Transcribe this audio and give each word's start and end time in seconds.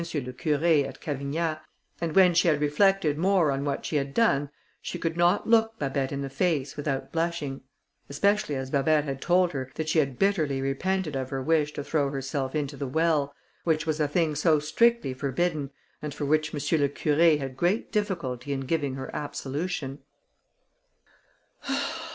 le 0.15 0.33
Curé, 0.33 0.83
at 0.83 0.99
Cavignat, 0.99 1.61
and 2.01 2.15
when 2.15 2.33
she 2.33 2.47
had 2.47 2.59
reflected 2.59 3.19
more 3.19 3.51
on 3.51 3.63
what 3.63 3.85
she 3.85 3.97
had 3.97 4.15
done, 4.15 4.49
she 4.81 4.97
could 4.97 5.15
not 5.15 5.47
look 5.47 5.77
Babet 5.77 6.11
in 6.11 6.21
the 6.21 6.29
face 6.31 6.75
without 6.75 7.11
blushing; 7.11 7.61
especially 8.09 8.55
as 8.55 8.71
Babet 8.71 9.03
had 9.03 9.21
told 9.21 9.51
her 9.51 9.69
that 9.75 9.89
she 9.89 9.99
had 9.99 10.17
bitterly 10.17 10.59
repented 10.59 11.15
of 11.15 11.29
her 11.29 11.39
wish 11.39 11.71
to 11.73 11.83
throw 11.83 12.09
herself 12.09 12.55
into 12.55 12.75
the 12.75 12.87
well, 12.87 13.35
which 13.63 13.85
was 13.85 13.99
a 13.99 14.07
thing 14.07 14.33
so 14.33 14.57
strictly 14.57 15.13
forbidden, 15.13 15.69
and 16.01 16.15
for 16.15 16.25
which 16.25 16.47
M. 16.51 16.79
le 16.81 16.89
Curé 16.89 17.37
had 17.37 17.55
great 17.55 17.91
difficulty 17.91 18.51
in 18.53 18.61
giving 18.61 18.95
her 18.95 19.15
absolution. 19.15 19.99